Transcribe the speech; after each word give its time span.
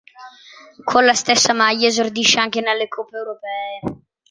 Con 0.83 1.05
la 1.05 1.13
stessa 1.13 1.53
maglia 1.53 1.85
esordisce 1.87 2.39
anche 2.39 2.59
nelle 2.59 2.87
coppe 2.87 3.17
europee. 3.17 4.01